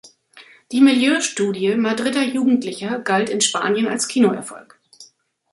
Die 0.71 0.81
Milieustudie 0.81 1.75
Madrider 1.75 2.23
Jugendlicher 2.23 2.97
galt 2.97 3.29
in 3.29 3.39
Spanien 3.39 3.87
als 3.87 4.07
Kinoerfolg. 4.07 4.79